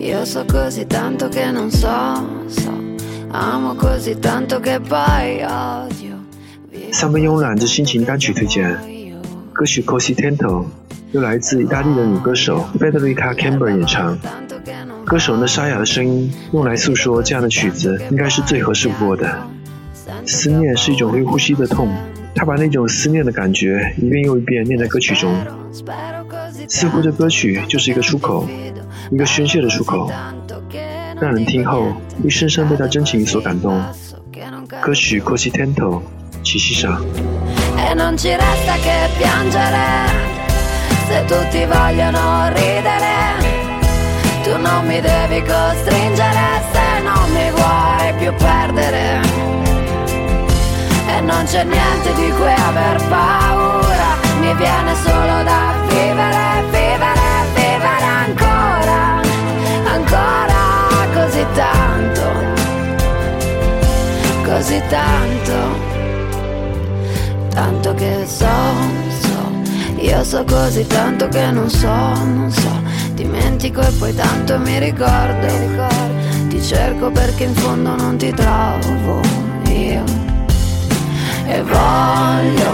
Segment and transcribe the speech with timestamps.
[0.00, 1.86] Io so così tanto che non so,
[2.46, 2.72] so,
[3.32, 6.16] amo così tanto che poi odio.
[6.90, 8.78] 三分慵懒之心情单曲推荐，
[9.52, 10.64] 歌曲《Così Tanto》
[11.12, 14.18] 由来自意大利的女歌手 Federica Camber 演唱。
[15.04, 19.30] 歌手那沙哑的声音用来诉说这样的曲子，应该是最合适不过的。
[20.24, 21.90] 思念是一种会呼吸的痛，
[22.34, 25.34] 他把那种思念的感觉一遍又一遍念在歌曲中。
[26.68, 28.46] 似乎这歌曲就是一个出口
[29.10, 30.10] 一个宣泄的出口
[31.20, 33.80] 让人听后会深深被他真情所感动。
[34.80, 36.00] 歌曲 quote ten toe
[36.42, 36.86] ce si si si
[46.06, 46.69] la
[51.30, 59.20] non c'è niente di cui aver paura, mi viene solo da vivere, vivere, vivere ancora,
[59.94, 60.60] ancora
[61.14, 62.26] così tanto,
[64.44, 65.88] così tanto
[67.50, 68.46] tanto che so,
[69.20, 69.52] so,
[70.00, 72.82] io so così tanto che non so, non so,
[73.14, 79.20] dimentico e poi tanto mi ricordo, ricordo, ti cerco perché in fondo non ti trovo
[79.66, 80.29] io.
[81.50, 82.72] E voglio,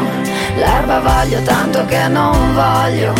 [0.55, 3.13] l'erba voglio tanto che non voglio,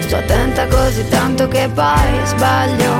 [0.00, 2.92] sto attenta così tanto che poi sbaglio,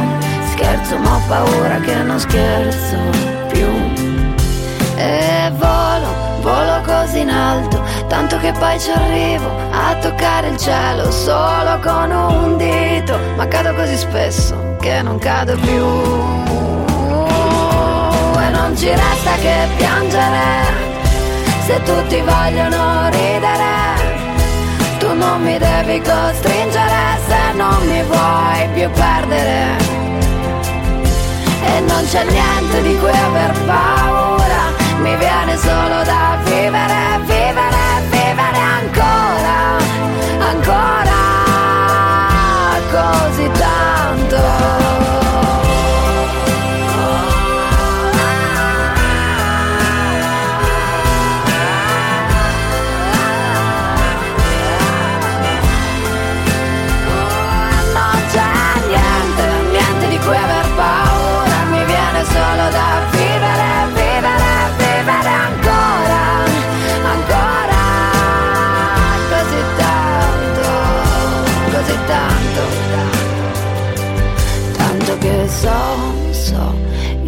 [0.52, 2.96] scherzo ma ho paura che non scherzo
[3.48, 3.68] più.
[4.96, 11.10] E volo Volo così in alto, tanto che poi ci arrivo a toccare il cielo
[11.10, 13.18] solo con un dito.
[13.34, 15.84] Ma cado così spesso che non cado più.
[18.38, 20.95] E non ci resta che piangere
[21.66, 23.74] se tutti vogliono ridere.
[24.98, 29.76] Tu non mi devi costringere se non mi vuoi più perdere.
[31.64, 34.62] E non c'è niente di cui aver paura
[35.00, 37.85] mi viene solo da vivere, vivere,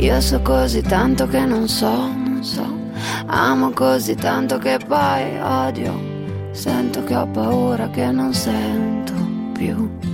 [0.09, 2.65] Io so così tanto che non so, non so.
[3.27, 5.93] Amo così tanto che poi odio.
[6.53, 9.13] Sento che ho paura che non sento
[9.53, 10.08] più.